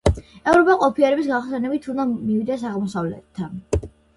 [0.51, 3.65] ევროპა ყოფიერების გახსენებით უნდა მივიდეს აღმოსავლეთთან.